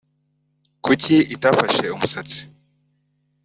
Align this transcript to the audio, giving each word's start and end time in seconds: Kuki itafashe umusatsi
Kuki 0.85 1.15
itafashe 1.35 1.85
umusatsi 1.95 2.39